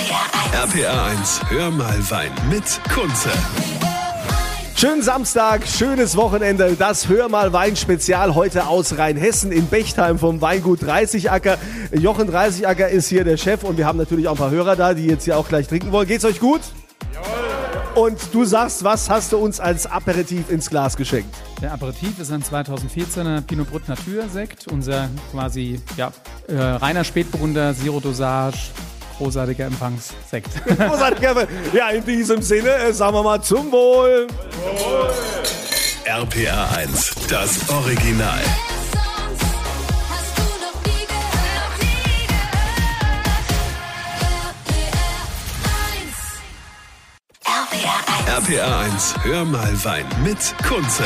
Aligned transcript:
RPR 0.00 1.04
1, 1.04 1.42
hör 1.50 1.70
mal 1.70 1.98
Wein 2.10 2.30
mit 2.48 2.80
Kunze. 2.90 3.28
Schönen 4.74 5.02
Samstag, 5.02 5.66
schönes 5.66 6.16
Wochenende. 6.16 6.74
Das 6.74 7.06
Hör 7.06 7.28
mal 7.28 7.52
Wein 7.52 7.76
Spezial 7.76 8.34
heute 8.34 8.66
aus 8.66 8.96
Rheinhessen 8.96 9.52
in 9.52 9.66
Bechtheim 9.66 10.18
vom 10.18 10.40
Weingut 10.40 10.80
30 10.80 11.30
Acker. 11.30 11.58
Jochen 11.92 12.28
30 12.28 12.66
Acker 12.66 12.88
ist 12.88 13.08
hier 13.08 13.24
der 13.24 13.36
Chef 13.36 13.62
und 13.62 13.76
wir 13.76 13.84
haben 13.84 13.98
natürlich 13.98 14.26
auch 14.26 14.32
ein 14.32 14.38
paar 14.38 14.50
Hörer 14.50 14.74
da, 14.74 14.94
die 14.94 15.04
jetzt 15.04 15.24
hier 15.24 15.36
auch 15.36 15.46
gleich 15.46 15.68
trinken 15.68 15.92
wollen. 15.92 16.08
Geht's 16.08 16.24
euch 16.24 16.40
gut? 16.40 16.62
Und 17.94 18.18
du 18.32 18.46
sagst, 18.46 18.82
was 18.82 19.10
hast 19.10 19.32
du 19.32 19.36
uns 19.36 19.60
als 19.60 19.84
Aperitif 19.84 20.48
ins 20.50 20.70
Glas 20.70 20.96
geschenkt? 20.96 21.34
Der 21.60 21.74
Aperitif 21.74 22.18
ist 22.18 22.32
ein 22.32 22.42
2014er 22.42 23.42
Pinot 23.42 23.68
Brut 23.68 23.86
Natur 23.86 24.30
Sekt, 24.32 24.66
unser 24.68 25.10
quasi 25.30 25.78
ja, 25.98 26.10
äh, 26.48 26.56
reiner 26.56 27.04
Spätburgunder 27.04 27.74
Zero 27.74 28.00
Dosage 28.00 28.70
großartiger 29.20 29.66
Empfangssekt. 29.66 30.48
Großartiger, 30.78 31.46
ja, 31.74 31.90
in 31.90 32.04
diesem 32.04 32.40
Sinne, 32.40 32.70
äh, 32.70 32.92
sagen 32.92 33.14
wir 33.14 33.22
mal 33.22 33.42
zum 33.42 33.70
Wohl. 33.70 34.26
RPR 36.04 36.70
1, 36.78 37.12
das 37.28 37.68
Original. 37.68 38.40
Hast 40.08 40.38
du 40.38 40.42
noch 40.64 40.82
nie 40.86 41.04
gehört? 41.06 41.80
Nie 41.82 42.24
gehört? 42.32 43.44
RPR 47.68 48.38
1. 48.38 48.48
RPR 48.48 48.78
1, 48.94 49.14
hör 49.22 49.44
mal 49.44 49.84
Wein 49.84 50.06
mit 50.24 50.54
Kunze. 50.66 51.04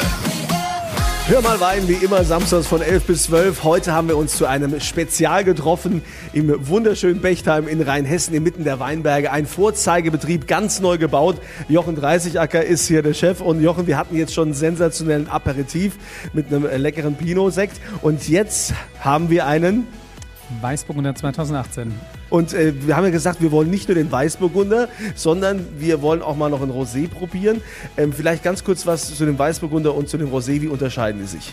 Hör 1.26 1.40
mal 1.40 1.58
Wein, 1.58 1.88
wie 1.88 2.04
immer, 2.04 2.22
samstags 2.22 2.66
von 2.66 2.82
11 2.82 3.04
bis 3.04 3.22
12. 3.22 3.64
Heute 3.64 3.94
haben 3.94 4.08
wir 4.08 4.18
uns 4.18 4.36
zu 4.36 4.44
einem 4.44 4.78
Spezial 4.78 5.42
getroffen 5.42 6.02
im 6.34 6.68
wunderschönen 6.68 7.22
Bechtheim 7.22 7.66
in 7.66 7.80
Rheinhessen, 7.80 8.34
inmitten 8.34 8.62
der 8.62 8.78
Weinberge. 8.78 9.32
Ein 9.32 9.46
Vorzeigebetrieb, 9.46 10.46
ganz 10.46 10.80
neu 10.80 10.98
gebaut. 10.98 11.40
Jochen 11.66 11.96
30 11.96 12.38
Acker 12.38 12.62
ist 12.62 12.88
hier 12.88 13.02
der 13.02 13.14
Chef. 13.14 13.40
Und 13.40 13.62
Jochen, 13.62 13.86
wir 13.86 13.96
hatten 13.96 14.18
jetzt 14.18 14.34
schon 14.34 14.48
einen 14.48 14.54
sensationellen 14.54 15.26
Aperitif 15.26 15.94
mit 16.34 16.48
einem 16.48 16.66
leckeren 16.76 17.14
Pinot-Sekt. 17.14 17.80
Und 18.02 18.28
jetzt 18.28 18.74
haben 19.00 19.30
wir 19.30 19.46
einen 19.46 19.86
Weißburgunder 20.60 21.14
2018. 21.14 21.92
Und 22.30 22.52
äh, 22.52 22.72
wir 22.86 22.96
haben 22.96 23.04
ja 23.04 23.10
gesagt, 23.10 23.40
wir 23.40 23.52
wollen 23.52 23.70
nicht 23.70 23.88
nur 23.88 23.94
den 23.94 24.10
Weißburgunder, 24.10 24.88
sondern 25.14 25.66
wir 25.78 26.02
wollen 26.02 26.22
auch 26.22 26.36
mal 26.36 26.50
noch 26.50 26.62
ein 26.62 26.70
Rosé 26.70 27.08
probieren. 27.08 27.60
Ähm, 27.96 28.12
vielleicht 28.12 28.42
ganz 28.42 28.64
kurz 28.64 28.86
was 28.86 29.14
zu 29.14 29.24
dem 29.24 29.38
Weißburgunder 29.38 29.94
und 29.94 30.08
zu 30.08 30.18
dem 30.18 30.28
Rosé. 30.28 30.60
Wie 30.60 30.68
unterscheiden 30.68 31.20
die 31.20 31.26
sich? 31.26 31.52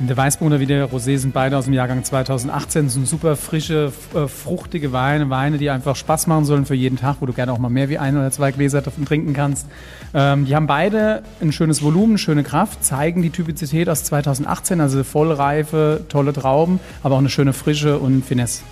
Der 0.00 0.16
Weißburgunder 0.16 0.58
wie 0.58 0.66
der 0.66 0.90
Rosé 0.90 1.18
sind 1.18 1.32
beide 1.32 1.56
aus 1.56 1.66
dem 1.66 1.72
Jahrgang 1.72 2.02
2018. 2.02 2.86
Das 2.86 2.94
sind 2.94 3.06
super 3.06 3.36
frische, 3.36 3.92
äh, 4.12 4.26
fruchtige 4.26 4.92
Weine, 4.92 5.30
Weine, 5.30 5.56
die 5.56 5.70
einfach 5.70 5.94
Spaß 5.94 6.26
machen 6.26 6.44
sollen 6.44 6.66
für 6.66 6.74
jeden 6.74 6.98
Tag, 6.98 7.18
wo 7.20 7.26
du 7.26 7.32
gerne 7.32 7.52
auch 7.52 7.58
mal 7.58 7.68
mehr 7.68 7.88
wie 7.88 7.98
ein 7.98 8.16
oder 8.16 8.28
zwei 8.32 8.50
Gläser 8.50 8.82
davon 8.82 9.04
trinken 9.04 9.34
kannst. 9.34 9.68
Ähm, 10.12 10.46
die 10.46 10.56
haben 10.56 10.66
beide 10.66 11.22
ein 11.40 11.52
schönes 11.52 11.80
Volumen, 11.80 12.18
schöne 12.18 12.42
Kraft, 12.42 12.84
zeigen 12.84 13.22
die 13.22 13.30
Typizität 13.30 13.88
aus 13.88 14.02
2018, 14.02 14.80
also 14.80 15.04
vollreife, 15.04 16.04
tolle 16.08 16.32
Trauben, 16.32 16.80
aber 17.04 17.14
auch 17.14 17.20
eine 17.20 17.30
schöne 17.30 17.52
Frische 17.52 18.00
und 18.00 18.24
Finesse. 18.24 18.64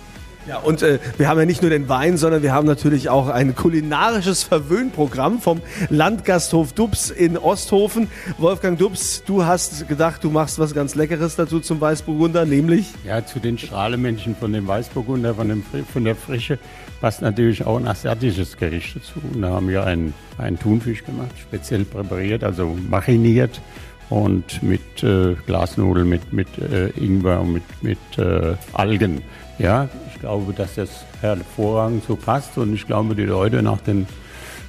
Ja, 0.47 0.57
und 0.57 0.81
äh, 0.81 0.99
wir 1.17 1.29
haben 1.29 1.39
ja 1.39 1.45
nicht 1.45 1.61
nur 1.61 1.71
den 1.71 1.87
Wein, 1.87 2.17
sondern 2.17 2.43
wir 2.43 2.53
haben 2.53 2.67
natürlich 2.67 3.09
auch 3.09 3.29
ein 3.29 3.55
kulinarisches 3.55 4.43
Verwöhnprogramm 4.43 5.39
vom 5.39 5.61
Landgasthof 5.89 6.73
Dubs 6.73 7.09
in 7.09 7.37
Osthofen. 7.37 8.09
Wolfgang 8.37 8.77
Dubs, 8.77 9.23
du 9.25 9.45
hast 9.45 9.87
gedacht, 9.87 10.23
du 10.23 10.29
machst 10.29 10.59
was 10.59 10.73
ganz 10.73 10.95
Leckeres 10.95 11.37
dazu 11.37 11.61
zum 11.61 11.79
Weißburgunder, 11.79 12.45
nämlich? 12.45 12.87
Ja, 13.05 13.25
zu 13.25 13.39
den 13.39 13.57
Strahlemännchen 13.57 14.35
von 14.35 14.51
dem 14.51 14.67
Weißburgunder, 14.67 15.35
von, 15.35 15.47
dem, 15.47 15.63
von 15.91 16.03
der 16.03 16.15
Frische, 16.15 16.59
passt 16.99 17.21
natürlich 17.21 17.65
auch 17.65 17.77
ein 17.77 17.87
asiatisches 17.87 18.57
Gericht 18.57 18.97
dazu. 18.97 19.21
Und 19.33 19.41
da 19.41 19.51
haben 19.51 19.69
wir 19.69 19.85
einen, 19.85 20.13
einen 20.37 20.59
Thunfisch 20.59 21.05
gemacht, 21.05 21.35
speziell 21.41 21.85
präpariert, 21.85 22.43
also 22.43 22.77
mariniert 22.89 23.61
und 24.09 24.61
mit 24.61 25.03
äh, 25.03 25.35
Glasnudeln, 25.45 26.07
mit, 26.07 26.33
mit 26.33 26.47
äh, 26.59 26.89
Ingwer 26.89 27.39
und 27.39 27.53
mit, 27.53 27.63
mit 27.81 28.17
äh, 28.17 28.55
Algen. 28.73 29.21
Ja, 29.59 29.87
glaube, 30.23 30.53
dass 30.53 30.75
das 30.75 30.89
hervorragend 31.19 32.05
so 32.07 32.15
passt 32.15 32.57
und 32.57 32.73
ich 32.73 32.87
glaube, 32.87 33.13
die 33.13 33.25
Leute 33.25 33.61
nach 33.61 33.81
den 33.81 34.07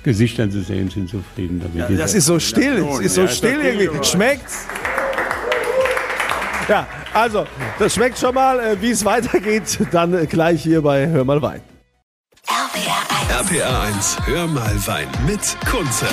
Gesichtern 0.03 0.51
zu 0.51 0.61
sehen 0.63 0.91
sind 0.91 1.09
zufrieden 1.09 1.63
damit. 1.63 1.97
Das 1.99 2.13
ist 2.13 2.27
so 2.27 2.41
still, 2.41 2.85
es 2.95 2.99
ist 3.01 3.15
so 3.15 3.21
Ja, 3.23 3.29
still 3.29 3.59
das 3.59 3.67
irgendwie. 3.67 4.05
Schmeckt's? 4.05 4.67
Ja, 6.69 6.89
also, 7.13 7.47
das 7.79 7.95
schmeckt 7.95 8.19
schon 8.19 8.35
mal. 8.35 8.59
Äh, 8.59 8.83
Wie 8.83 8.91
es 8.91 9.05
weitergeht, 9.05 9.79
dann 9.93 10.13
äh, 10.15 10.27
gleich 10.27 10.63
hier 10.63 10.83
bei 10.83 11.07
Hör 11.07 11.25
mal 11.25 11.41
Wein. 11.41 11.61
RPR 12.49 13.41
1. 13.41 13.51
RPR 13.53 13.81
1, 13.83 14.19
hör 14.27 14.47
mal 14.49 14.87
Wein 14.87 15.09
mit 15.27 15.57
Kunze. 15.71 16.07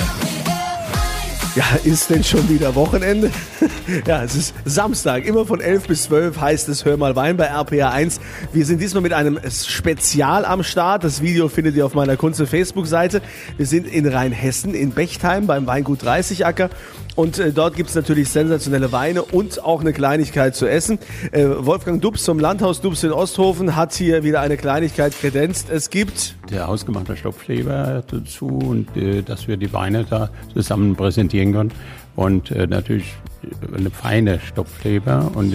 Ja, 1.54 1.64
ist 1.84 2.08
denn 2.08 2.24
schon 2.24 2.48
wieder 2.48 2.74
Wochenende? 2.74 3.30
ja, 4.06 4.24
es 4.24 4.34
ist 4.34 4.54
Samstag, 4.64 5.26
immer 5.26 5.44
von 5.44 5.60
11 5.60 5.86
bis 5.86 6.04
12 6.04 6.40
heißt 6.40 6.68
es 6.70 6.86
Hör 6.86 6.96
mal 6.96 7.14
Wein 7.14 7.36
bei 7.36 7.44
RPA 7.44 7.90
1. 7.90 8.20
Wir 8.54 8.64
sind 8.64 8.80
diesmal 8.80 9.02
mit 9.02 9.12
einem 9.12 9.38
Spezial 9.50 10.46
am 10.46 10.62
Start. 10.62 11.04
Das 11.04 11.20
Video 11.20 11.48
findet 11.48 11.76
ihr 11.76 11.84
auf 11.84 11.92
meiner 11.92 12.16
Kunze 12.16 12.46
Facebook-Seite. 12.46 13.20
Wir 13.58 13.66
sind 13.66 13.86
in 13.86 14.06
Rheinhessen, 14.06 14.72
in 14.72 14.92
Bechtheim 14.92 15.46
beim 15.46 15.66
Weingut 15.66 16.02
30 16.02 16.46
Acker. 16.46 16.70
Und 17.14 17.38
äh, 17.38 17.52
dort 17.52 17.76
gibt's 17.76 17.94
natürlich 17.94 18.30
sensationelle 18.30 18.90
Weine 18.92 19.22
und 19.22 19.62
auch 19.62 19.80
eine 19.80 19.92
Kleinigkeit 19.92 20.56
zu 20.56 20.66
essen. 20.66 20.98
Äh, 21.30 21.46
Wolfgang 21.58 22.00
Dubs 22.00 22.24
vom 22.24 22.38
Landhaus 22.38 22.80
Dubs 22.80 23.02
in 23.04 23.12
Osthofen 23.12 23.76
hat 23.76 23.92
hier 23.92 24.24
wieder 24.24 24.40
eine 24.40 24.56
Kleinigkeit 24.56 25.12
kredenzt. 25.12 25.68
Es 25.70 25.90
gibt 25.90 26.36
der 26.50 26.66
hausgemachte 26.66 27.16
Stopfleber 27.16 28.02
dazu 28.06 28.46
und 28.46 28.96
äh, 28.96 29.22
dass 29.22 29.46
wir 29.46 29.56
die 29.56 29.72
Weine 29.72 30.04
da 30.08 30.30
zusammen 30.54 30.96
präsentieren 30.96 31.52
können. 31.52 31.72
Und 32.16 32.50
äh, 32.50 32.66
natürlich 32.66 33.14
eine 33.74 33.90
feine 33.90 34.40
Stopfleber 34.40 35.30
und 35.34 35.52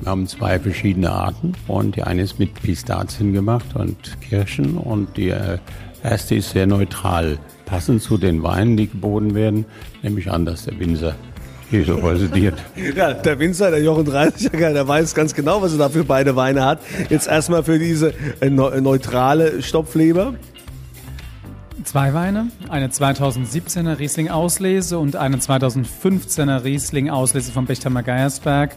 wir 0.00 0.10
haben 0.10 0.26
zwei 0.26 0.58
verschiedene 0.58 1.10
Arten 1.10 1.52
und 1.68 1.96
die 1.96 2.02
eine 2.02 2.22
ist 2.22 2.38
mit 2.38 2.54
Pistazien 2.54 3.32
gemacht 3.32 3.74
und 3.74 4.20
Kirschen 4.20 4.76
und 4.76 5.16
die 5.16 5.30
äh, 5.30 5.58
erste 6.02 6.34
ist 6.34 6.50
sehr 6.50 6.66
neutral, 6.66 7.38
passend 7.66 8.02
zu 8.02 8.18
den 8.18 8.42
Weinen, 8.42 8.76
die 8.76 8.88
geboten 8.88 9.34
werden, 9.34 9.64
nämlich 10.02 10.30
anders 10.30 10.64
der 10.64 10.78
Winzer 10.78 11.14
hier 11.70 11.84
so 11.84 11.96
präsentiert. 11.96 12.54
Ja, 12.96 13.14
der 13.14 13.38
Winzer, 13.38 13.70
der 13.70 13.82
Jochen 13.82 14.04
30 14.04 14.50
der 14.52 14.86
weiß 14.86 15.14
ganz 15.14 15.34
genau, 15.34 15.62
was 15.62 15.72
er 15.72 15.78
da 15.78 15.88
für 15.88 16.04
beide 16.04 16.36
Weine 16.36 16.64
hat. 16.64 16.80
Jetzt 17.08 17.26
erstmal 17.26 17.64
für 17.64 17.78
diese 17.78 18.12
äh, 18.40 18.50
neu- 18.50 18.80
neutrale 18.80 19.62
Stopfleber. 19.62 20.34
Zwei 21.84 22.14
Weine, 22.14 22.48
eine 22.70 22.88
2017er 22.88 23.98
Riesling 23.98 24.28
Auslese 24.30 24.98
und 24.98 25.16
eine 25.16 25.36
2015er 25.36 26.64
Riesling 26.64 27.10
Auslese 27.10 27.52
vom 27.52 27.66
Bechtheimer 27.66 28.02
Geiersberg, 28.02 28.76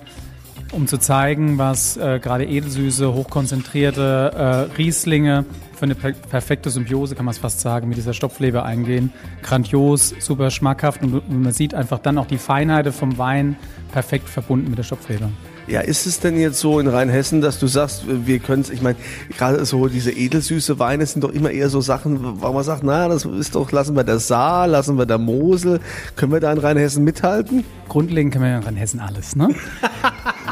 um 0.71 0.87
zu 0.87 0.97
zeigen, 0.97 1.57
was 1.57 1.97
äh, 1.97 2.19
gerade 2.19 2.45
edelsüße, 2.45 3.13
hochkonzentrierte 3.13 4.31
äh, 4.35 4.75
Rieslinge 4.75 5.45
für 5.75 5.85
eine 5.85 5.95
per 5.95 6.11
perfekte 6.11 6.69
Symbiose, 6.69 7.15
kann 7.15 7.25
man 7.25 7.33
es 7.33 7.37
fast 7.37 7.59
sagen, 7.59 7.87
mit 7.87 7.97
dieser 7.97 8.13
Stopfleber 8.13 8.65
eingehen. 8.65 9.11
Grandios, 9.43 10.13
super 10.19 10.49
schmackhaft 10.49 11.03
und, 11.03 11.13
und 11.13 11.43
man 11.43 11.53
sieht 11.53 11.73
einfach 11.73 11.99
dann 11.99 12.17
auch 12.17 12.25
die 12.25 12.37
Feinheit 12.37 12.91
vom 12.93 13.17
Wein 13.17 13.55
perfekt 13.91 14.27
verbunden 14.27 14.69
mit 14.69 14.77
der 14.77 14.83
Stopfleber. 14.83 15.29
Ja, 15.67 15.81
ist 15.81 16.05
es 16.07 16.21
denn 16.21 16.39
jetzt 16.39 16.59
so 16.59 16.79
in 16.79 16.87
Rheinhessen, 16.87 17.41
dass 17.41 17.59
du 17.59 17.67
sagst, 17.67 18.03
wir 18.07 18.39
können 18.39 18.61
es, 18.61 18.69
ich 18.69 18.81
meine, 18.81 18.95
gerade 19.37 19.65
so 19.65 19.87
diese 19.87 20.11
edelsüße 20.11 20.79
Weine 20.79 21.05
sind 21.05 21.25
doch 21.25 21.33
immer 21.33 21.51
eher 21.51 21.69
so 21.69 21.81
Sachen, 21.81 22.41
wo 22.41 22.53
man 22.53 22.63
sagt, 22.63 22.83
na, 22.83 23.09
das 23.09 23.25
ist 23.25 23.53
doch, 23.53 23.73
lassen 23.73 23.93
wir 23.95 24.05
der 24.05 24.19
Saar, 24.19 24.67
lassen 24.67 24.97
wir 24.97 25.05
der 25.05 25.17
Mosel. 25.17 25.81
Können 26.15 26.31
wir 26.31 26.39
da 26.39 26.53
in 26.53 26.59
Rheinhessen 26.59 27.03
mithalten? 27.03 27.65
Grundlegend 27.89 28.33
man 28.35 28.49
ja 28.49 28.57
in 28.57 28.63
Rheinhessen 28.63 29.01
alles, 29.01 29.35
ne? 29.35 29.49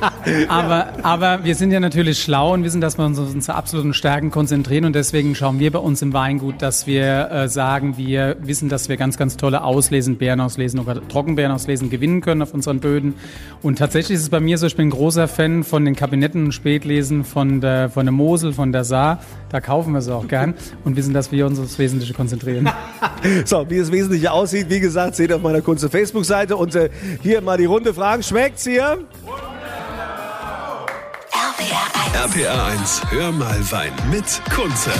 aber, 0.48 0.88
aber 1.02 1.44
wir 1.44 1.54
sind 1.54 1.70
ja 1.70 1.80
natürlich 1.80 2.22
schlau 2.22 2.52
und 2.54 2.64
wissen, 2.64 2.80
dass 2.80 2.98
wir 2.98 3.04
uns 3.04 3.18
auf 3.18 3.32
unsere 3.32 3.56
absoluten 3.56 3.94
Stärken 3.94 4.30
konzentrieren 4.30 4.84
und 4.84 4.94
deswegen 4.94 5.34
schauen 5.34 5.58
wir 5.58 5.70
bei 5.70 5.78
uns 5.78 6.02
im 6.02 6.12
Weingut, 6.12 6.60
dass 6.62 6.86
wir 6.86 7.30
äh, 7.30 7.48
sagen, 7.48 7.96
wir 7.96 8.36
wissen, 8.40 8.68
dass 8.68 8.88
wir 8.88 8.96
ganz, 8.96 9.16
ganz 9.16 9.36
tolle 9.36 9.62
Auslesen, 9.62 10.18
Beerenauslesen 10.18 10.80
oder 10.80 11.06
Trockenbeerenauslesen 11.06 11.90
gewinnen 11.90 12.20
können 12.20 12.42
auf 12.42 12.54
unseren 12.54 12.80
Böden. 12.80 13.14
Und 13.62 13.78
tatsächlich 13.78 14.16
ist 14.16 14.22
es 14.22 14.30
bei 14.30 14.40
mir 14.40 14.58
so, 14.58 14.66
ich 14.66 14.76
bin 14.76 14.88
ein 14.88 14.90
großer 14.90 15.28
Fan 15.28 15.64
von 15.64 15.84
den 15.84 15.96
Kabinetten 15.96 16.46
und 16.46 16.52
Spätlesen 16.52 17.24
von 17.24 17.60
der, 17.60 17.90
von 17.90 18.06
der 18.06 18.12
Mosel, 18.12 18.52
von 18.52 18.72
der 18.72 18.84
Saar. 18.84 19.20
Da 19.50 19.60
kaufen 19.60 19.92
wir 19.92 20.02
sie 20.02 20.14
auch 20.14 20.28
gern 20.28 20.54
und 20.84 20.96
wissen, 20.96 21.14
dass 21.14 21.32
wir 21.32 21.46
uns 21.46 21.58
aufs 21.58 21.78
Wesentliche 21.78 22.14
konzentrieren. 22.14 22.68
So, 23.44 23.68
wie 23.68 23.78
es 23.78 23.90
Wesentliche 23.90 24.30
aussieht, 24.30 24.66
wie 24.68 24.78
gesagt, 24.78 25.16
seht 25.16 25.30
ihr 25.30 25.36
auf 25.36 25.42
meiner 25.42 25.60
Kunze 25.60 25.88
Facebook-Seite 25.88 26.56
und 26.56 26.74
äh, 26.74 26.90
hier 27.22 27.40
mal 27.40 27.56
die 27.56 27.64
Runde 27.64 27.94
Fragen. 27.94 28.22
Schmeckt's 28.22 28.64
hier? 28.64 28.98
RPR 32.16 32.24
1. 32.24 32.46
RPR 32.46 32.64
1, 32.66 33.02
hör 33.10 33.32
mal 33.32 33.70
Wein 33.70 33.92
mit 34.10 34.24
Kunze. 34.54 34.90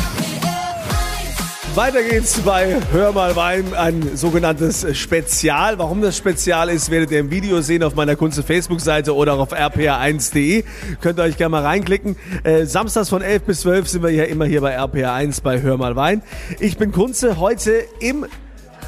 Weiter 1.75 2.03
geht's 2.03 2.39
bei 2.41 2.77
Hör 2.93 3.13
mal 3.13 3.35
Wein, 3.35 3.73
ein 3.75 4.17
sogenanntes 4.17 4.87
Spezial. 4.99 5.79
Warum 5.79 6.03
das 6.03 6.19
Spezial 6.19 6.69
ist, 6.69 6.91
werdet 6.91 7.11
ihr 7.13 7.21
im 7.21 7.31
Video 7.31 7.63
sehen 7.63 7.83
auf 7.83 7.95
meiner 7.95 8.17
Kunze 8.17 8.43
Facebook-Seite 8.43 9.15
oder 9.15 9.35
auf 9.35 9.55
rpa1.de. 9.55 10.65
Könnt 11.01 11.19
ihr 11.19 11.23
euch 11.23 11.39
gerne 11.39 11.53
mal 11.53 11.63
reinklicken. 11.63 12.17
Äh, 12.45 12.67
samstags 12.67 13.09
von 13.09 13.23
11 13.23 13.43
bis 13.45 13.61
12 13.61 13.89
sind 13.89 14.03
wir 14.03 14.11
ja 14.11 14.25
immer 14.25 14.45
hier 14.45 14.61
bei 14.61 14.79
RPA1 14.79 15.43
bei 15.43 15.63
Hör 15.63 15.79
mal 15.79 15.97
Wein. 15.97 16.23
Ich 16.61 16.77
bin 16.77 16.93
Kunze, 16.93 17.39
heute 17.39 17.83
im 17.99 18.27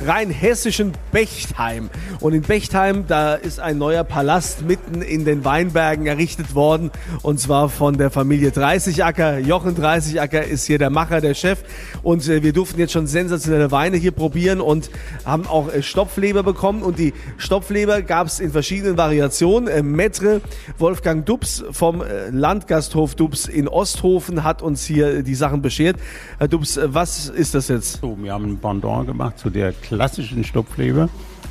rheinhessischen 0.07 0.93
Bechtheim. 1.13 1.91
Und 2.21 2.33
in 2.33 2.43
Bechtheim, 2.43 3.07
da 3.07 3.35
ist 3.35 3.61
ein 3.61 3.79
neuer 3.79 4.05
Palast 4.05 4.63
mitten 4.63 5.03
in 5.03 5.25
den 5.25 5.45
Weinbergen 5.45 6.07
errichtet 6.07 6.55
worden. 6.55 6.91
Und 7.23 7.41
zwar 7.41 7.69
von 7.69 7.99
der 7.99 8.11
Familie 8.11 8.51
Dreißigacker. 8.51 9.39
Jochen 9.39 9.75
Dreißigacker 9.75 10.45
ist 10.45 10.67
hier 10.67 10.79
der 10.79 10.91
Macher, 10.91 11.21
der 11.21 11.35
Chef. 11.35 11.63
Und 12.03 12.29
äh, 12.29 12.43
wir 12.43 12.53
durften 12.53 12.79
jetzt 12.79 12.93
schon 12.93 13.07
sensationelle 13.07 13.71
Weine 13.71 13.97
hier 13.97 14.13
probieren 14.13 14.61
und 14.61 14.91
haben 15.25 15.47
auch 15.47 15.73
äh, 15.73 15.83
Stopfleber 15.83 16.43
bekommen. 16.43 16.83
Und 16.83 16.99
die 16.99 17.15
Stopfleber 17.37 18.03
gab 18.03 18.27
es 18.27 18.41
in 18.41 18.51
verschiedenen 18.51 18.97
Variationen. 18.97 19.69
Äh, 19.69 19.83
Metre 19.83 20.41
Wolfgang 20.79 21.25
Dubs 21.25 21.65
vom 21.71 22.03
äh, 22.03 22.31
Landgasthof 22.31 23.15
Dubs 23.15 23.47
in 23.47 23.69
Osthofen 23.69 24.45
hat 24.45 24.63
uns 24.63 24.85
hier 24.85 25.23
die 25.23 25.35
Sachen 25.35 25.63
beschert. 25.63 25.97
Herr 26.39 26.49
Dubs, 26.49 26.79
was 26.83 27.29
ist 27.29 27.55
das 27.55 27.69
jetzt? 27.69 28.01
So, 28.01 28.17
wir 28.21 28.33
haben 28.33 28.45
ein 28.45 28.59
Pendant 28.59 29.07
gemacht 29.07 29.39
zu 29.39 29.51
der 29.51 29.73
klassischen 29.89 30.45
Stopfleber 30.45 31.09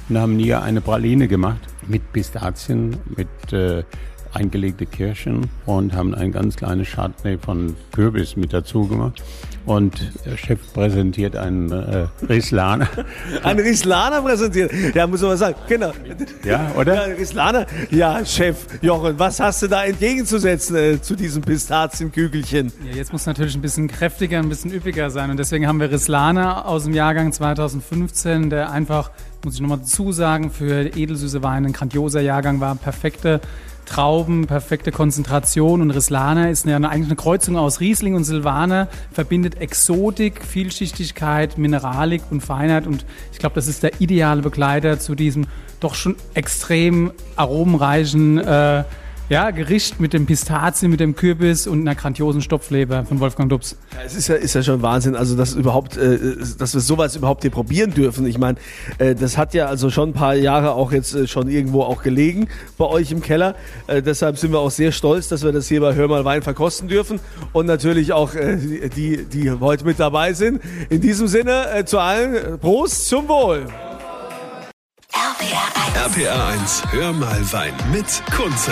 und 0.09 0.17
haben 0.17 0.37
hier 0.37 0.61
eine 0.61 0.79
Praline 0.79 1.27
gemacht 1.27 1.59
mit 1.87 2.13
Pistazien, 2.13 2.97
mit 3.15 3.51
äh, 3.51 3.83
eingelegte 4.33 4.85
Kirschen 4.85 5.49
und 5.65 5.93
haben 5.93 6.13
ein 6.15 6.31
ganz 6.31 6.55
kleines 6.55 6.89
Chardonnay 6.89 7.37
von 7.37 7.75
Kürbis 7.91 8.35
mit 8.35 8.53
dazu 8.53 8.87
gemacht. 8.87 9.23
Und 9.67 10.13
der 10.25 10.37
Chef 10.37 10.59
präsentiert 10.73 11.35
einen 11.35 11.69
äh, 11.73 12.07
Rieslaner. 12.29 12.87
Ein 13.43 13.59
Rieslaner 13.59 14.21
präsentiert. 14.21 14.71
Ja, 14.95 15.05
muss 15.07 15.21
man 15.21 15.35
sagen. 15.35 15.55
Genau. 15.67 15.91
Ja, 16.45 16.71
oder? 16.77 17.09
Ja, 17.09 17.15
Rieslaner. 17.15 17.65
Ja, 17.91 18.25
Chef 18.25 18.65
Jochen, 18.81 19.19
was 19.19 19.41
hast 19.41 19.61
du 19.61 19.67
da 19.67 19.83
entgegenzusetzen 19.83 20.75
äh, 20.77 21.01
zu 21.01 21.17
diesem 21.17 21.41
Pistazienkügelchen? 21.41 22.71
Ja, 22.89 22.95
jetzt 22.95 23.11
muss 23.11 23.25
natürlich 23.25 23.55
ein 23.55 23.61
bisschen 23.61 23.89
kräftiger, 23.89 24.39
ein 24.39 24.47
bisschen 24.47 24.71
üppiger 24.71 25.09
sein. 25.09 25.31
Und 25.31 25.37
deswegen 25.37 25.67
haben 25.67 25.81
wir 25.81 25.91
Rislana 25.91 26.63
aus 26.63 26.85
dem 26.85 26.93
Jahrgang 26.93 27.33
2015, 27.33 28.49
der 28.49 28.71
einfach, 28.71 29.11
muss 29.43 29.55
ich 29.55 29.61
nochmal 29.61 29.79
dazu 29.79 30.13
sagen, 30.13 30.49
für 30.49 30.95
edelsüße 30.95 31.43
Weine 31.43 31.67
ein 31.67 31.73
grandioser 31.73 32.21
Jahrgang 32.21 32.61
war. 32.61 32.73
Perfekte 32.75 33.41
Trauben, 33.87 34.45
perfekte 34.45 34.91
Konzentration. 34.91 35.81
Und 35.81 35.91
Rislana 35.91 36.49
ist 36.49 36.67
eine, 36.67 36.89
eigentlich 36.89 37.07
eine 37.07 37.15
Kreuzung 37.15 37.57
aus 37.57 37.79
Riesling 37.79 38.15
und 38.15 38.23
Silvaner, 38.23 38.87
verbindet 39.11 39.59
Exotik, 39.59 40.43
Vielschichtigkeit, 40.45 41.57
Mineralik 41.57 42.21
und 42.29 42.41
Feinheit. 42.41 42.85
Und 42.85 43.05
ich 43.31 43.39
glaube, 43.39 43.55
das 43.55 43.67
ist 43.67 43.83
der 43.83 43.99
ideale 43.99 44.41
Begleiter 44.41 44.99
zu 44.99 45.15
diesem 45.15 45.47
doch 45.79 45.95
schon 45.95 46.15
extrem 46.33 47.11
aromenreichen 47.35 48.37
äh, 48.39 48.83
ja, 49.29 49.51
Gericht 49.51 49.99
mit 49.99 50.13
dem 50.13 50.25
Pistazien, 50.25 50.89
mit 50.89 50.99
dem 50.99 51.15
Kürbis 51.15 51.67
und 51.67 51.81
einer 51.81 51.95
grandiosen 51.95 52.41
Stopfleber 52.41 53.05
von 53.05 53.19
Wolfgang 53.19 53.49
Dubs. 53.49 53.77
Ja, 53.93 53.99
es 54.05 54.15
ist 54.15 54.27
ja, 54.29 54.35
ist 54.35 54.55
ja 54.55 54.63
schon 54.63 54.81
Wahnsinn, 54.81 55.15
also 55.15 55.35
dass 55.35 55.53
überhaupt, 55.53 55.97
äh, 55.97 56.35
dass 56.57 56.73
wir 56.73 56.81
sowas 56.81 57.15
überhaupt 57.15 57.41
hier 57.41 57.51
probieren 57.51 57.93
dürfen. 57.93 58.25
Ich 58.25 58.37
meine, 58.37 58.57
äh, 58.99 59.15
das 59.15 59.37
hat 59.37 59.53
ja 59.53 59.65
also 59.65 59.89
schon 59.89 60.09
ein 60.09 60.13
paar 60.13 60.35
Jahre 60.35 60.73
auch 60.73 60.91
jetzt 60.91 61.13
äh, 61.13 61.27
schon 61.27 61.49
irgendwo 61.49 61.83
auch 61.83 62.03
gelegen 62.03 62.47
bei 62.77 62.85
euch 62.85 63.11
im 63.11 63.21
Keller. 63.21 63.55
Äh, 63.87 64.01
deshalb 64.01 64.37
sind 64.37 64.51
wir 64.51 64.59
auch 64.59 64.71
sehr 64.71 64.93
stolz, 64.93 65.27
dass 65.27 65.43
wir 65.43 65.51
das 65.51 65.67
hier 65.67 65.81
bei 65.81 65.93
Hör 65.93 66.07
mal 66.07 66.23
Wein 66.23 66.41
verkosten 66.41 66.87
dürfen 66.87 67.19
und 67.51 67.65
natürlich 67.65 68.13
auch 68.13 68.33
äh, 68.33 68.57
die, 68.95 69.25
die 69.25 69.51
heute 69.51 69.83
mit 69.83 69.99
dabei 69.99 70.33
sind. 70.33 70.61
In 70.89 71.01
diesem 71.01 71.27
Sinne 71.27 71.69
äh, 71.73 71.85
zu 71.85 71.99
allen 71.99 72.59
Prost 72.59 73.07
zum 73.07 73.27
Wohl. 73.27 73.65
RPR 75.11 75.63
1. 76.05 76.17
RPA 76.17 76.49
1, 76.49 76.83
hör 76.91 77.13
mal 77.13 77.51
Wein 77.51 77.73
mit 77.91 78.21
Kunze. 78.35 78.71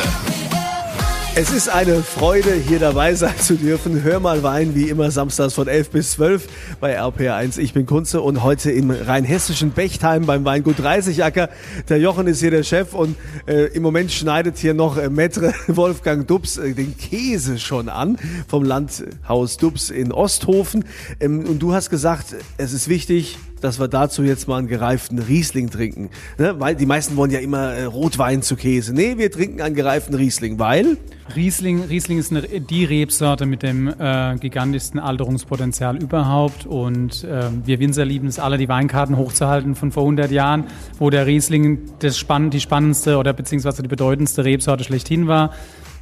Es 1.38 1.52
ist 1.52 1.68
eine 1.68 2.02
Freude, 2.02 2.54
hier 2.54 2.80
dabei 2.80 3.14
sein 3.14 3.38
zu 3.38 3.56
dürfen. 3.56 4.04
Hör 4.04 4.22
mal 4.22 4.42
Wein, 4.42 4.74
wie 4.74 4.88
immer 4.88 5.12
samstags 5.12 5.54
von 5.54 5.68
11 5.68 5.90
bis 5.90 6.12
12 6.12 6.48
bei 6.80 6.98
RPR1. 6.98 7.60
Ich 7.60 7.74
bin 7.74 7.86
Kunze 7.86 8.22
und 8.22 8.42
heute 8.42 8.72
im 8.72 8.90
rheinhessischen 8.90 9.72
Bechtheim 9.72 10.26
beim 10.26 10.46
Weingut 10.46 10.80
30 10.80 11.26
Acker. 11.26 11.50
Der 11.90 12.00
Jochen 12.00 12.28
ist 12.28 12.40
hier 12.40 12.52
der 12.52 12.64
Chef 12.64 12.94
und 12.94 13.18
äh, 13.48 13.66
im 13.74 13.84
Moment 13.84 14.14
schneidet 14.14 14.58
hier 14.58 14.74
noch 14.74 14.96
äh, 14.96 15.10
Metre 15.10 15.54
Wolfgang 15.68 16.26
Dubs 16.26 16.56
äh, 16.58 16.72
den 16.72 16.96
Käse 16.98 17.60
schon 17.60 17.90
an 17.90 18.18
vom 18.48 18.64
Landhaus 18.64 19.58
Dubs 19.58 19.90
in 19.90 20.14
Osthofen. 20.14 20.86
Ähm, 21.20 21.42
und 21.46 21.60
du 21.60 21.74
hast 21.74 21.90
gesagt, 21.90 22.28
es 22.58 22.72
ist 22.72 22.88
wichtig, 22.88 23.38
dass 23.66 23.80
wir 23.80 23.88
dazu 23.88 24.24
jetzt 24.24 24.48
mal 24.48 24.60
einen 24.60 24.68
gereiften 24.68 25.18
Riesling 25.18 25.72
trinken. 25.72 26.12
Ne? 26.38 26.56
Weil 26.60 26.76
die 26.76 26.86
meisten 26.86 27.16
wollen 27.16 27.32
ja 27.32 27.40
immer 27.40 27.74
äh, 27.74 27.86
Rotwein 27.86 28.44
zu 28.44 28.56
Käse. 28.56 28.94
Nee, 28.94 29.18
wir 29.18 29.32
trinken 29.32 29.62
einen 29.62 29.76
gereiften 29.76 30.14
Riesling, 30.14 30.60
weil... 30.60 30.98
Riesling, 31.36 31.82
Riesling 31.82 32.20
ist 32.20 32.32
eine, 32.32 32.44
die 32.44 32.86
Rebsorte 32.86 33.48
mit 33.48 33.64
dem 33.64 33.88
äh, 33.88 34.36
gigantischsten 34.40 35.00
Alterungspotenzial 35.00 35.98
überhaupt. 35.98 36.68
Und 36.68 37.24
äh, 37.24 37.50
wir 37.66 37.80
Winzer 37.80 38.06
lieben 38.06 38.28
es 38.28 38.38
alle, 38.38 38.60
die 38.60 38.70
Weinkarten 38.70 39.18
hochzuhalten 39.18 39.74
von 39.74 39.92
vor 39.92 40.04
100 40.04 40.30
Jahren, 40.30 40.66
wo 41.00 41.10
der 41.10 41.26
Riesling 41.26 41.80
das 42.00 42.20
spann 42.20 42.52
die 42.52 42.60
spannendste 42.60 43.18
oder 43.18 43.34
beziehungsweise 43.34 43.82
die 43.82 43.88
bedeutendste 43.88 44.46
Rebsorte 44.46 44.84
schlechthin 44.84 45.28
war. 45.28 45.52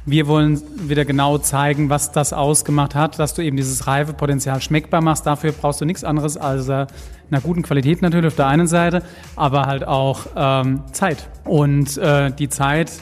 Wir 0.06 0.26
wollen 0.26 0.60
wieder 0.88 1.06
genau 1.06 1.38
zeigen, 1.38 1.88
was 1.88 2.12
das 2.12 2.34
ausgemacht 2.34 2.94
hat, 2.94 3.18
dass 3.18 3.32
du 3.32 3.42
eben 3.42 3.56
dieses 3.56 3.86
Reifepotenzial 3.86 4.60
schmeckbar 4.60 5.00
machst. 5.00 5.24
Dafür 5.26 5.52
brauchst 5.52 5.80
du 5.80 5.86
nichts 5.86 6.04
anderes 6.04 6.36
als 6.36 6.68
äh, 6.68 6.86
einer 7.30 7.40
guten 7.40 7.62
Qualität 7.62 8.02
natürlich 8.02 8.26
auf 8.26 8.36
der 8.36 8.48
einen 8.48 8.66
Seite, 8.66 9.02
aber 9.34 9.64
halt 9.64 9.86
auch 9.86 10.26
ähm, 10.36 10.82
Zeit. 10.92 11.30
Und 11.44 11.96
äh, 11.96 12.30
die 12.30 12.50
Zeit, 12.50 12.92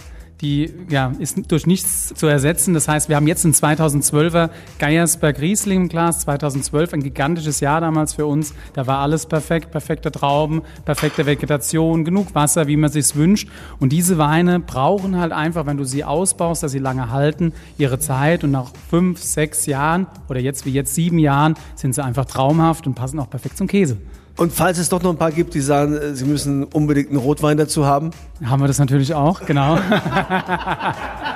die 0.42 0.72
ja, 0.90 1.12
ist 1.20 1.50
durch 1.50 1.66
nichts 1.66 2.12
zu 2.14 2.26
ersetzen. 2.26 2.74
Das 2.74 2.88
heißt, 2.88 3.08
wir 3.08 3.14
haben 3.14 3.28
jetzt 3.28 3.44
einen 3.44 3.54
2012er 3.54 4.50
Geiersberg 4.80 5.40
Riesling 5.40 5.88
Glas, 5.88 6.20
2012, 6.20 6.94
ein 6.94 7.02
gigantisches 7.02 7.60
Jahr 7.60 7.80
damals 7.80 8.14
für 8.14 8.26
uns. 8.26 8.52
Da 8.74 8.88
war 8.88 8.98
alles 8.98 9.26
perfekt, 9.26 9.70
perfekte 9.70 10.10
Trauben, 10.10 10.62
perfekte 10.84 11.26
Vegetation, 11.26 12.04
genug 12.04 12.34
Wasser, 12.34 12.66
wie 12.66 12.76
man 12.76 12.90
sich's 12.90 13.14
wünscht. 13.14 13.48
Und 13.78 13.92
diese 13.92 14.18
Weine 14.18 14.58
brauchen 14.58 15.18
halt 15.18 15.32
einfach, 15.32 15.64
wenn 15.66 15.76
du 15.76 15.84
sie 15.84 16.02
ausbaust, 16.02 16.64
dass 16.64 16.72
sie 16.72 16.80
lange 16.80 17.10
halten, 17.10 17.52
ihre 17.78 18.00
Zeit. 18.00 18.42
Und 18.42 18.50
nach 18.50 18.72
fünf, 18.90 19.20
sechs 19.20 19.66
Jahren 19.66 20.08
oder 20.28 20.40
jetzt 20.40 20.66
wie 20.66 20.72
jetzt 20.72 20.94
sieben 20.94 21.20
Jahren 21.20 21.54
sind 21.76 21.94
sie 21.94 22.02
einfach 22.02 22.24
traumhaft 22.24 22.88
und 22.88 22.94
passen 22.94 23.20
auch 23.20 23.30
perfekt 23.30 23.56
zum 23.56 23.68
Käse. 23.68 23.96
Und 24.36 24.52
falls 24.52 24.78
es 24.78 24.88
doch 24.88 25.02
noch 25.02 25.10
ein 25.10 25.18
paar 25.18 25.30
gibt, 25.30 25.54
die 25.54 25.60
sagen, 25.60 25.94
äh, 25.94 26.14
sie 26.14 26.24
müssen 26.24 26.64
unbedingt 26.64 27.10
einen 27.10 27.18
Rotwein 27.18 27.56
dazu 27.56 27.86
haben. 27.86 28.10
Haben 28.44 28.62
wir 28.62 28.68
das 28.68 28.78
natürlich 28.78 29.14
auch, 29.14 29.44
genau. 29.44 29.78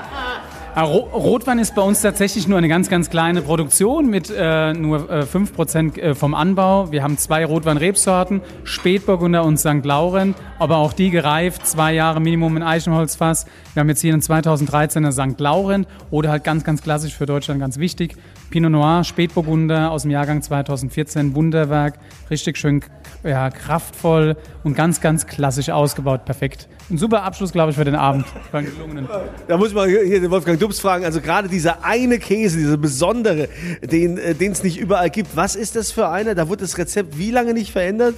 Ah, 0.78 0.82
Ro- 0.82 1.08
Rotwein 1.14 1.58
ist 1.58 1.74
bei 1.74 1.80
uns 1.80 2.02
tatsächlich 2.02 2.46
nur 2.48 2.58
eine 2.58 2.68
ganz, 2.68 2.90
ganz 2.90 3.08
kleine 3.08 3.40
Produktion 3.40 4.10
mit 4.10 4.28
äh, 4.30 4.74
nur 4.74 5.08
äh, 5.10 5.22
5% 5.22 5.98
äh, 5.98 6.14
vom 6.14 6.34
Anbau. 6.34 6.92
Wir 6.92 7.02
haben 7.02 7.16
zwei 7.16 7.46
Rotwein-Rebsorten, 7.46 8.42
Spätburgunder 8.64 9.42
und 9.42 9.56
St. 9.58 9.84
Laurent, 9.86 10.36
aber 10.58 10.76
auch 10.76 10.92
die 10.92 11.08
gereift, 11.08 11.66
zwei 11.66 11.94
Jahre 11.94 12.20
Minimum 12.20 12.58
in 12.58 12.62
Eichenholzfass. 12.62 13.46
Wir 13.72 13.80
haben 13.80 13.88
jetzt 13.88 14.02
hier 14.02 14.12
einen 14.12 14.20
2013er 14.20 15.12
St. 15.12 15.40
Laurent 15.40 15.88
oder 16.10 16.28
halt 16.28 16.44
ganz, 16.44 16.62
ganz 16.62 16.82
klassisch 16.82 17.14
für 17.14 17.24
Deutschland 17.24 17.58
ganz 17.58 17.78
wichtig, 17.78 18.14
Pinot 18.50 18.70
Noir, 18.70 19.02
Spätburgunder 19.02 19.90
aus 19.90 20.02
dem 20.02 20.10
Jahrgang 20.10 20.42
2014, 20.42 21.34
Wunderwerk, 21.34 21.98
richtig 22.30 22.58
schön 22.58 22.82
ja, 23.24 23.48
kraftvoll 23.48 24.36
und 24.62 24.76
ganz, 24.76 25.00
ganz 25.00 25.26
klassisch 25.26 25.70
ausgebaut, 25.70 26.26
perfekt. 26.26 26.68
Ein 26.88 26.98
super 26.98 27.24
Abschluss, 27.24 27.50
glaube 27.50 27.70
ich, 27.72 27.76
für 27.76 27.84
den 27.84 27.96
Abend. 27.96 28.26
Für 28.50 28.58
einen 28.58 28.68
gelungenen. 28.72 29.08
Da 29.48 29.56
muss 29.56 29.74
man 29.74 29.88
hier 29.88 30.20
den 30.20 30.30
Wolfgang 30.30 30.60
Dubs 30.66 30.80
fragen. 30.80 31.04
Also 31.04 31.20
gerade 31.20 31.48
dieser 31.48 31.84
eine 31.84 32.18
Käse, 32.18 32.58
dieser 32.58 32.76
besondere, 32.76 33.48
den 33.82 34.18
äh, 34.18 34.34
den 34.34 34.52
es 34.52 34.62
nicht 34.62 34.78
überall 34.78 35.10
gibt. 35.10 35.36
Was 35.36 35.54
ist 35.54 35.76
das 35.76 35.92
für 35.92 36.08
einer? 36.08 36.34
Da 36.34 36.48
wurde 36.48 36.62
das 36.62 36.76
Rezept 36.76 37.18
wie 37.18 37.30
lange 37.30 37.54
nicht 37.54 37.70
verändert? 37.70 38.14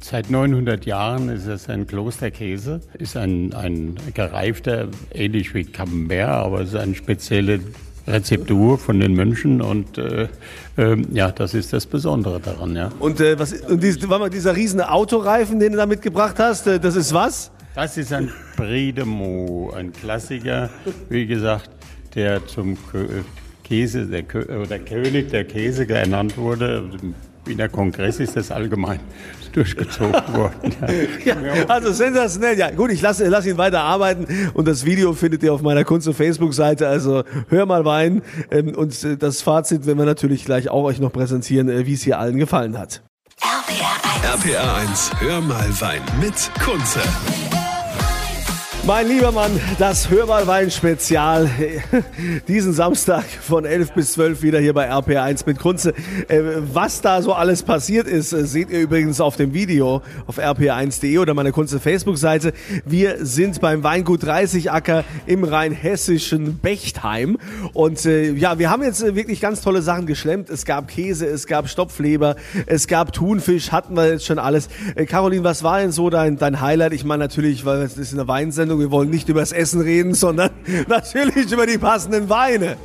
Seit 0.00 0.30
900 0.30 0.86
Jahren 0.86 1.28
ist 1.28 1.46
es 1.46 1.68
ein 1.68 1.86
Klosterkäse, 1.86 2.80
ist 2.98 3.16
ein, 3.16 3.52
ein 3.54 3.96
gereifter, 4.14 4.88
ähnlich 5.12 5.52
wie 5.54 5.64
Camembert, 5.64 6.28
aber 6.28 6.60
es 6.60 6.70
ist 6.70 6.76
eine 6.76 6.94
spezielle 6.94 7.60
Rezeptur 8.06 8.78
von 8.78 9.00
den 9.00 9.14
Mönchen 9.14 9.60
und 9.60 9.98
äh, 9.98 10.28
ähm, 10.78 11.06
ja, 11.12 11.30
das 11.32 11.54
ist 11.54 11.72
das 11.72 11.86
Besondere 11.86 12.40
daran, 12.40 12.74
ja. 12.74 12.90
Und 12.98 13.20
äh, 13.20 13.38
was 13.38 13.52
und 13.52 13.82
dies, 13.82 14.00
mal, 14.06 14.30
dieser 14.30 14.56
riesen 14.56 14.80
Autoreifen, 14.80 15.58
den 15.60 15.72
du 15.72 15.78
da 15.78 15.86
mitgebracht 15.86 16.36
hast, 16.38 16.66
äh, 16.66 16.80
das 16.80 16.96
ist 16.96 17.12
was? 17.12 17.50
Das 17.74 17.96
ist 17.96 18.12
ein 18.12 18.32
Meaux, 18.58 19.72
ein 19.74 19.92
Klassiker, 19.92 20.70
wie 21.08 21.26
gesagt, 21.26 21.70
der 22.14 22.46
zum 22.46 22.76
Käse, 23.64 24.06
der, 24.06 24.24
Kö 24.24 24.42
oder 24.60 24.78
König 24.78 25.30
der 25.30 25.44
Käse 25.44 25.88
ernannt 25.88 26.36
wurde. 26.36 26.90
Im 27.00 27.14
Wiener 27.46 27.68
Kongress 27.68 28.20
ist 28.20 28.36
das 28.36 28.50
allgemein 28.50 29.00
durchgezogen 29.52 30.34
worden. 30.34 30.74
Ja. 31.24 31.36
Ja, 31.40 31.66
also 31.68 31.92
sensationell. 31.92 32.58
Ja, 32.58 32.70
gut, 32.70 32.90
ich 32.90 33.00
lasse 33.00 33.28
lass 33.28 33.46
ihn 33.46 33.58
weiter 33.58 33.80
arbeiten 33.82 34.26
und 34.54 34.66
das 34.66 34.84
Video 34.84 35.12
findet 35.12 35.42
ihr 35.42 35.52
auf 35.52 35.62
meiner 35.62 35.84
Kunst- 35.84 36.08
und 36.08 36.14
Facebook-Seite. 36.14 36.88
Also 36.88 37.24
hör 37.48 37.66
mal 37.66 37.84
Wein 37.84 38.22
ähm, 38.50 38.74
und 38.74 39.04
äh, 39.04 39.16
das 39.16 39.42
Fazit 39.42 39.86
werden 39.86 39.98
wir 39.98 40.06
natürlich 40.06 40.44
gleich 40.44 40.68
auch 40.68 40.84
euch 40.84 40.98
noch 40.98 41.12
präsentieren, 41.12 41.68
äh, 41.68 41.86
wie 41.86 41.94
es 41.94 42.02
hier 42.02 42.18
allen 42.18 42.36
gefallen 42.36 42.78
hat. 42.78 43.02
RPA 44.22 44.76
1, 44.76 45.12
hör 45.20 45.40
mal 45.40 45.68
Wein 45.80 46.02
mit 46.20 46.50
Kunze. 46.62 47.00
Mein 48.86 49.08
lieber 49.08 49.30
Mann, 49.30 49.50
das 49.78 50.08
Hörmalwein-Spezial. 50.08 51.50
Diesen 52.48 52.72
Samstag 52.72 53.24
von 53.26 53.66
11 53.66 53.92
bis 53.92 54.12
12 54.12 54.42
wieder 54.42 54.58
hier 54.58 54.72
bei 54.72 54.90
RPR1 54.90 55.42
mit 55.44 55.58
Kunze. 55.58 55.92
Äh, 56.28 56.40
Was 56.72 57.02
da 57.02 57.20
so 57.20 57.34
alles 57.34 57.62
passiert 57.62 58.06
ist, 58.06 58.32
äh, 58.32 58.46
seht 58.46 58.70
ihr 58.70 58.80
übrigens 58.80 59.20
auf 59.20 59.36
dem 59.36 59.52
Video 59.52 60.00
auf 60.26 60.38
rpr1.de 60.38 61.18
oder 61.18 61.34
meiner 61.34 61.52
Kunze 61.52 61.78
Facebook-Seite. 61.78 62.54
Wir 62.86 63.24
sind 63.24 63.60
beim 63.60 63.82
Weingut 63.84 64.22
30 64.22 64.72
Acker 64.72 65.04
im 65.26 65.44
rheinhessischen 65.44 66.58
Bechtheim. 66.58 67.36
Und 67.74 68.06
äh, 68.06 68.32
ja, 68.32 68.58
wir 68.58 68.70
haben 68.70 68.82
jetzt 68.82 69.02
wirklich 69.14 69.42
ganz 69.42 69.60
tolle 69.60 69.82
Sachen 69.82 70.06
geschlemmt. 70.06 70.48
Es 70.48 70.64
gab 70.64 70.88
Käse, 70.88 71.26
es 71.26 71.46
gab 71.46 71.68
Stopfleber, 71.68 72.34
es 72.64 72.88
gab 72.88 73.12
Thunfisch, 73.12 73.72
hatten 73.72 73.94
wir 73.94 74.08
jetzt 74.12 74.24
schon 74.24 74.38
alles. 74.38 74.68
Caroline, 75.06 75.44
was 75.44 75.62
war 75.62 75.80
denn 75.80 75.92
so 75.92 76.08
dein, 76.08 76.38
dein 76.38 76.62
Highlight? 76.62 76.94
Ich 76.94 77.04
meine 77.04 77.24
natürlich, 77.24 77.66
weil 77.66 77.82
es 77.82 77.98
ist 77.98 78.14
eine 78.14 78.26
Weinsendung, 78.26 78.69
wir 78.78 78.90
wollen 78.90 79.10
nicht 79.10 79.28
über 79.28 79.40
das 79.40 79.52
Essen 79.52 79.80
reden, 79.80 80.14
sondern 80.14 80.50
natürlich 80.88 81.50
über 81.50 81.66
die 81.66 81.78
passenden 81.78 82.28
Weine. 82.28 82.76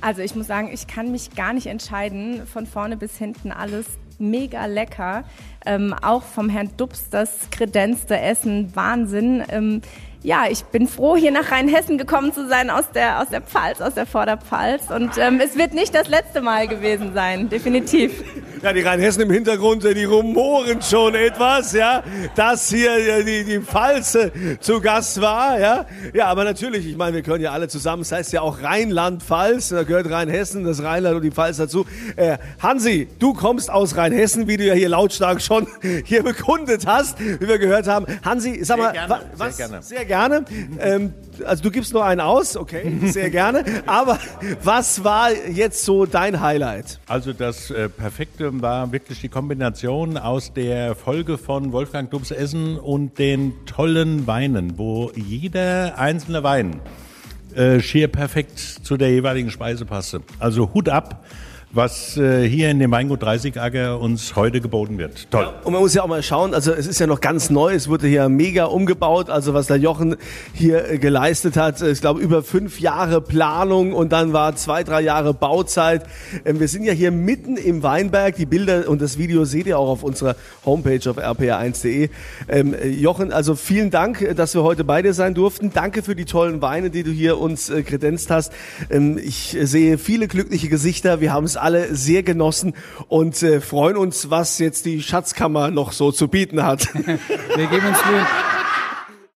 Also 0.00 0.20
ich 0.20 0.34
muss 0.34 0.46
sagen, 0.46 0.70
ich 0.72 0.86
kann 0.86 1.10
mich 1.10 1.34
gar 1.34 1.52
nicht 1.54 1.66
entscheiden. 1.66 2.46
Von 2.46 2.66
vorne 2.66 2.96
bis 2.96 3.16
hinten 3.16 3.52
alles 3.52 3.86
mega 4.18 4.66
lecker. 4.66 5.24
Ähm, 5.64 5.94
auch 6.02 6.22
vom 6.22 6.48
Herrn 6.48 6.70
Dubs 6.76 7.08
das 7.10 7.48
kredenzte 7.50 8.18
Essen, 8.18 8.74
Wahnsinn. 8.74 9.42
Ähm, 9.48 9.80
ja, 10.22 10.44
ich 10.50 10.64
bin 10.64 10.88
froh, 10.88 11.16
hier 11.16 11.30
nach 11.30 11.50
Rheinhessen 11.50 11.98
gekommen 11.98 12.32
zu 12.32 12.48
sein, 12.48 12.70
aus 12.70 12.90
der, 12.92 13.20
aus 13.20 13.28
der 13.28 13.42
Pfalz, 13.42 13.80
aus 13.80 13.94
der 13.94 14.06
Vorderpfalz. 14.06 14.90
Und 14.90 15.18
ähm, 15.18 15.40
es 15.42 15.56
wird 15.56 15.74
nicht 15.74 15.94
das 15.94 16.08
letzte 16.08 16.40
Mal 16.40 16.66
gewesen 16.66 17.12
sein, 17.12 17.48
definitiv. 17.48 18.24
Ja, 18.64 18.72
die 18.72 18.80
Rheinhessen 18.80 19.20
im 19.20 19.30
Hintergrund, 19.30 19.84
äh, 19.84 19.92
die 19.92 20.04
rumoren 20.04 20.80
schon 20.80 21.14
etwas, 21.14 21.74
ja, 21.74 22.02
dass 22.34 22.70
hier 22.70 22.96
äh, 22.96 23.22
die, 23.22 23.44
die 23.44 23.60
Pfalz 23.60 24.14
äh, 24.14 24.30
zu 24.58 24.80
Gast 24.80 25.20
war, 25.20 25.60
ja. 25.60 25.84
Ja, 26.14 26.26
aber 26.28 26.44
natürlich, 26.44 26.86
ich 26.86 26.96
meine, 26.96 27.14
wir 27.14 27.22
können 27.22 27.44
ja 27.44 27.52
alle 27.52 27.68
zusammen, 27.68 28.02
das 28.04 28.12
heißt 28.12 28.32
ja 28.32 28.40
auch 28.40 28.62
Rheinland-Pfalz, 28.62 29.68
da 29.68 29.82
gehört 29.82 30.10
Rheinhessen, 30.10 30.64
das 30.64 30.82
Rheinland 30.82 31.16
und 31.16 31.22
die 31.22 31.30
Pfalz 31.30 31.58
dazu. 31.58 31.84
Äh, 32.16 32.38
Hansi, 32.58 33.06
du 33.18 33.34
kommst 33.34 33.70
aus 33.70 33.98
Rheinhessen, 33.98 34.48
wie 34.48 34.56
du 34.56 34.64
ja 34.64 34.72
hier 34.72 34.88
lautstark 34.88 35.42
schon 35.42 35.66
hier 36.06 36.22
bekundet 36.22 36.86
hast, 36.86 37.20
wie 37.20 37.46
wir 37.46 37.58
gehört 37.58 37.86
haben. 37.86 38.06
Hansi, 38.24 38.64
sag 38.64 38.78
mal, 38.78 38.92
gerne, 38.92 39.10
wa- 39.10 39.18
sehr 39.18 39.46
was? 39.46 39.56
gerne. 39.58 39.82
Sehr 39.82 40.04
gerne. 40.06 40.44
Ähm, 40.80 41.12
also 41.44 41.62
du 41.62 41.70
gibst 41.70 41.92
nur 41.92 42.04
einen 42.04 42.20
aus, 42.20 42.56
okay, 42.56 42.92
sehr 43.04 43.30
gerne. 43.30 43.64
Aber 43.86 44.18
was 44.62 45.04
war 45.04 45.32
jetzt 45.32 45.84
so 45.84 46.06
dein 46.06 46.40
Highlight? 46.40 47.00
Also 47.06 47.32
das 47.32 47.70
äh, 47.70 47.88
Perfekte 47.88 48.60
war 48.62 48.92
wirklich 48.92 49.20
die 49.20 49.28
Kombination 49.28 50.16
aus 50.16 50.52
der 50.52 50.94
Folge 50.94 51.38
von 51.38 51.72
Wolfgang 51.72 52.10
Dubs 52.10 52.30
Essen 52.30 52.78
und 52.78 53.18
den 53.18 53.52
tollen 53.66 54.26
Weinen, 54.26 54.78
wo 54.78 55.10
jeder 55.14 55.98
einzelne 55.98 56.42
Wein 56.42 56.80
äh, 57.54 57.80
schier 57.80 58.08
perfekt 58.08 58.58
zu 58.58 58.96
der 58.96 59.10
jeweiligen 59.10 59.50
Speise 59.50 59.84
passte. 59.84 60.22
Also 60.38 60.74
Hut 60.74 60.88
ab, 60.88 61.24
was 61.74 62.16
äh, 62.16 62.48
hier 62.48 62.70
in 62.70 62.78
dem 62.78 62.90
Weingut 62.90 63.22
30 63.22 63.60
Acker 63.60 64.00
uns 64.00 64.36
heute 64.36 64.60
geboten 64.60 64.96
wird. 64.98 65.30
Toll. 65.30 65.52
Und 65.64 65.72
man 65.72 65.82
muss 65.82 65.94
ja 65.94 66.02
auch 66.02 66.08
mal 66.08 66.22
schauen, 66.22 66.54
also 66.54 66.72
es 66.72 66.86
ist 66.86 67.00
ja 67.00 67.06
noch 67.06 67.20
ganz 67.20 67.50
neu, 67.50 67.74
es 67.74 67.88
wurde 67.88 68.06
hier 68.06 68.28
mega 68.28 68.66
umgebaut, 68.66 69.28
also 69.28 69.54
was 69.54 69.66
der 69.66 69.78
Jochen 69.78 70.16
hier 70.52 70.90
äh, 70.90 70.98
geleistet 70.98 71.56
hat, 71.56 71.82
ich 71.82 72.00
glaube 72.00 72.20
über 72.20 72.42
fünf 72.42 72.80
Jahre 72.80 73.20
Planung 73.20 73.92
und 73.92 74.12
dann 74.12 74.32
war 74.32 74.54
zwei, 74.56 74.84
drei 74.84 75.00
Jahre 75.00 75.34
Bauzeit. 75.34 76.04
Ähm, 76.44 76.60
Wir 76.60 76.68
sind 76.68 76.84
ja 76.84 76.92
hier 76.92 77.10
mitten 77.10 77.56
im 77.56 77.82
Weinberg, 77.82 78.36
die 78.36 78.46
Bilder 78.46 78.88
und 78.88 79.02
das 79.02 79.18
Video 79.18 79.44
seht 79.44 79.66
ihr 79.66 79.78
auch 79.78 79.88
auf 79.88 80.02
unserer 80.02 80.36
Homepage 80.64 81.10
auf 81.10 81.18
rpr1.de. 81.18 82.08
Ähm, 82.48 82.74
äh, 82.74 82.88
Jochen, 82.88 83.32
also 83.32 83.54
vielen 83.56 83.90
Dank, 83.90 84.22
äh, 84.22 84.34
dass 84.34 84.54
wir 84.54 84.62
heute 84.62 84.84
bei 84.84 85.02
dir 85.02 85.14
sein 85.14 85.34
durften. 85.34 85.72
Danke 85.72 86.02
für 86.02 86.14
die 86.14 86.24
tollen 86.24 86.62
Weine, 86.62 86.90
die 86.90 87.02
du 87.02 87.10
hier 87.10 87.38
uns 87.38 87.68
äh, 87.70 87.82
kredenzt 87.82 88.30
hast. 88.30 88.52
Ähm, 88.90 89.18
Ich 89.18 89.56
äh, 89.56 89.66
sehe 89.66 89.98
viele 89.98 90.28
glückliche 90.28 90.68
Gesichter, 90.68 91.20
wir 91.20 91.32
haben 91.32 91.44
es 91.44 91.56
alle 91.64 91.94
sehr 91.94 92.22
genossen 92.22 92.74
und 93.08 93.42
äh, 93.42 93.60
freuen 93.60 93.96
uns, 93.96 94.30
was 94.30 94.58
jetzt 94.58 94.84
die 94.84 95.02
Schatzkammer 95.02 95.70
noch 95.70 95.92
so 95.92 96.12
zu 96.12 96.28
bieten 96.28 96.62
hat. 96.62 96.94
Wir 96.94 97.66
geben 97.66 97.86
uns 97.86 98.04
Mühe. 98.04 98.26